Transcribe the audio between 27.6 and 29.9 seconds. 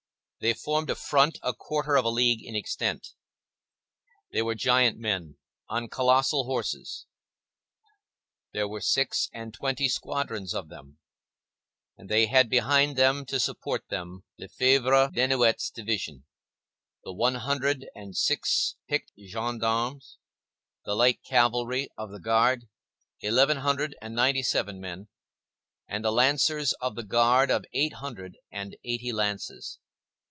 eight hundred and eighty lances.